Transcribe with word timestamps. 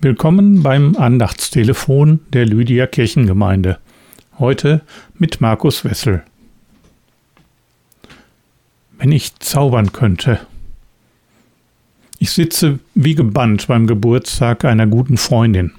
Willkommen 0.00 0.62
beim 0.62 0.94
Andachtstelefon 0.94 2.20
der 2.32 2.46
Lydia 2.46 2.86
Kirchengemeinde. 2.86 3.80
Heute 4.38 4.82
mit 5.14 5.40
Markus 5.40 5.84
Wessel. 5.84 6.22
Wenn 8.96 9.10
ich 9.10 9.34
zaubern 9.40 9.90
könnte. 9.90 10.38
Ich 12.20 12.30
sitze 12.30 12.78
wie 12.94 13.16
gebannt 13.16 13.66
beim 13.66 13.88
Geburtstag 13.88 14.64
einer 14.64 14.86
guten 14.86 15.16
Freundin. 15.16 15.72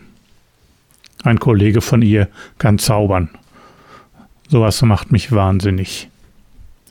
Ein 1.23 1.39
Kollege 1.39 1.79
von 1.79 2.01
ihr 2.01 2.27
kann 2.57 2.77
zaubern. 2.77 3.29
Sowas 4.49 4.81
macht 4.81 5.13
mich 5.13 5.31
wahnsinnig. 5.31 6.09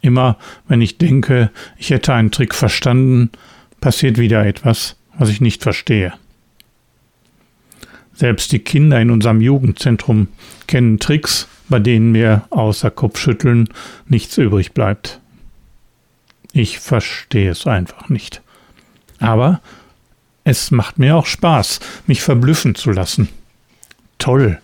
Immer 0.00 0.38
wenn 0.66 0.80
ich 0.80 0.96
denke, 0.96 1.50
ich 1.76 1.90
hätte 1.90 2.14
einen 2.14 2.30
Trick 2.30 2.54
verstanden, 2.54 3.28
passiert 3.82 4.16
wieder 4.16 4.46
etwas, 4.46 4.96
was 5.18 5.28
ich 5.28 5.42
nicht 5.42 5.62
verstehe. 5.62 6.14
Selbst 8.18 8.50
die 8.50 8.58
Kinder 8.58 9.00
in 9.00 9.12
unserem 9.12 9.40
Jugendzentrum 9.40 10.26
kennen 10.66 10.98
Tricks, 10.98 11.46
bei 11.68 11.78
denen 11.78 12.10
mir 12.10 12.42
außer 12.50 12.90
Kopfschütteln 12.90 13.68
nichts 14.08 14.36
übrig 14.38 14.72
bleibt. 14.72 15.20
Ich 16.52 16.80
verstehe 16.80 17.52
es 17.52 17.68
einfach 17.68 18.08
nicht. 18.08 18.42
Aber 19.20 19.60
es 20.42 20.72
macht 20.72 20.98
mir 20.98 21.14
auch 21.14 21.26
Spaß, 21.26 21.78
mich 22.08 22.20
verblüffen 22.20 22.74
zu 22.74 22.90
lassen. 22.90 23.28
Toll, 24.18 24.60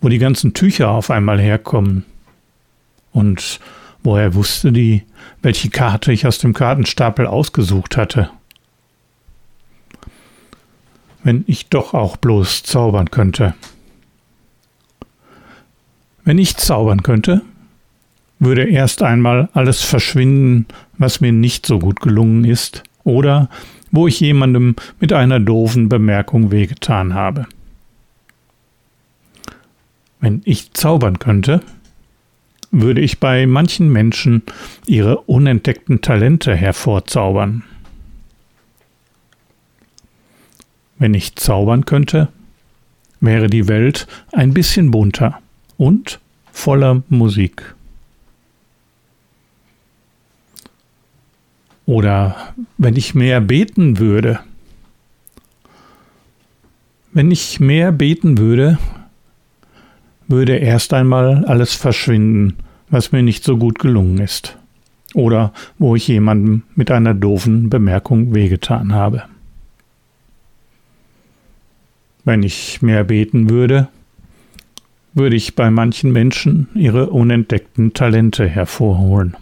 wo 0.00 0.08
die 0.08 0.18
ganzen 0.18 0.54
Tücher 0.54 0.90
auf 0.90 1.10
einmal 1.10 1.40
herkommen. 1.40 2.04
Und 3.10 3.58
woher 4.04 4.34
wusste 4.34 4.70
die, 4.70 5.02
welche 5.42 5.70
Karte 5.70 6.12
ich 6.12 6.28
aus 6.28 6.38
dem 6.38 6.54
Kartenstapel 6.54 7.26
ausgesucht 7.26 7.96
hatte? 7.96 8.30
Wenn 11.28 11.44
ich 11.46 11.68
doch 11.68 11.92
auch 11.92 12.16
bloß 12.16 12.62
zaubern 12.62 13.10
könnte. 13.10 13.52
Wenn 16.24 16.38
ich 16.38 16.56
zaubern 16.56 17.02
könnte, 17.02 17.42
würde 18.38 18.64
erst 18.64 19.02
einmal 19.02 19.50
alles 19.52 19.82
verschwinden, 19.82 20.64
was 20.96 21.20
mir 21.20 21.32
nicht 21.32 21.66
so 21.66 21.78
gut 21.80 22.00
gelungen 22.00 22.44
ist 22.44 22.82
oder 23.04 23.50
wo 23.90 24.06
ich 24.06 24.20
jemandem 24.20 24.74
mit 25.00 25.12
einer 25.12 25.38
doofen 25.38 25.90
Bemerkung 25.90 26.50
wehgetan 26.50 27.12
habe. 27.12 27.44
Wenn 30.20 30.40
ich 30.46 30.72
zaubern 30.72 31.18
könnte, 31.18 31.60
würde 32.70 33.02
ich 33.02 33.20
bei 33.20 33.46
manchen 33.46 33.90
Menschen 33.92 34.44
ihre 34.86 35.18
unentdeckten 35.18 36.00
Talente 36.00 36.56
hervorzaubern. 36.56 37.64
Wenn 40.98 41.14
ich 41.14 41.36
zaubern 41.36 41.84
könnte, 41.84 42.28
wäre 43.20 43.48
die 43.48 43.68
Welt 43.68 44.06
ein 44.32 44.54
bisschen 44.54 44.90
bunter 44.90 45.40
und 45.76 46.20
voller 46.52 47.02
Musik. 47.08 47.74
Oder 51.86 52.36
wenn 52.76 52.96
ich 52.96 53.14
mehr 53.14 53.40
beten 53.40 53.98
würde. 53.98 54.40
Wenn 57.12 57.30
ich 57.30 57.60
mehr 57.60 57.92
beten 57.92 58.36
würde, 58.36 58.78
würde 60.26 60.56
erst 60.56 60.92
einmal 60.92 61.46
alles 61.46 61.74
verschwinden, 61.74 62.58
was 62.90 63.12
mir 63.12 63.22
nicht 63.22 63.42
so 63.42 63.56
gut 63.56 63.78
gelungen 63.78 64.18
ist. 64.18 64.58
Oder 65.14 65.54
wo 65.78 65.96
ich 65.96 66.06
jemandem 66.08 66.64
mit 66.74 66.90
einer 66.90 67.14
doofen 67.14 67.70
Bemerkung 67.70 68.34
wehgetan 68.34 68.92
habe. 68.92 69.22
Wenn 72.28 72.42
ich 72.42 72.82
mehr 72.82 73.04
beten 73.04 73.48
würde, 73.48 73.88
würde 75.14 75.34
ich 75.34 75.54
bei 75.54 75.70
manchen 75.70 76.12
Menschen 76.12 76.68
ihre 76.74 77.08
unentdeckten 77.08 77.94
Talente 77.94 78.46
hervorholen. 78.46 79.34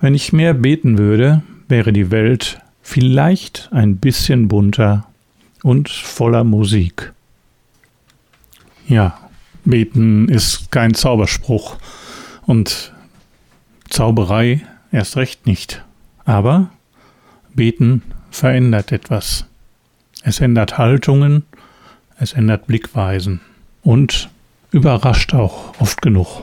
Wenn 0.00 0.14
ich 0.14 0.32
mehr 0.32 0.54
beten 0.54 0.96
würde, 0.96 1.42
wäre 1.68 1.92
die 1.92 2.10
Welt 2.10 2.58
vielleicht 2.80 3.68
ein 3.70 3.98
bisschen 3.98 4.48
bunter 4.48 5.06
und 5.62 5.90
voller 5.90 6.44
Musik. 6.44 7.12
Ja, 8.88 9.28
beten 9.66 10.30
ist 10.30 10.70
kein 10.70 10.94
Zauberspruch 10.94 11.76
und 12.46 12.94
Zauberei 13.90 14.62
erst 14.90 15.18
recht 15.18 15.46
nicht. 15.46 15.84
Aber 16.24 16.70
beten 17.54 18.00
verändert 18.36 18.92
etwas. 18.92 19.46
Es 20.22 20.40
ändert 20.40 20.76
Haltungen, 20.76 21.44
es 22.18 22.34
ändert 22.34 22.66
Blickweisen 22.66 23.40
und 23.82 24.28
überrascht 24.72 25.32
auch 25.32 25.80
oft 25.80 26.02
genug. 26.02 26.42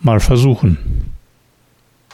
Mal 0.00 0.20
versuchen. 0.20 0.78